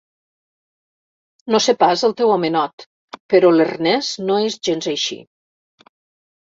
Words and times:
No 1.55 1.59
sé 1.65 1.75
pas 1.83 2.05
el 2.09 2.17
teu 2.23 2.33
homenot, 2.37 2.87
però 3.35 3.53
l'Ernest 3.61 4.21
no 4.33 4.41
és 4.51 4.59
gens 4.73 4.93
així. 4.97 5.23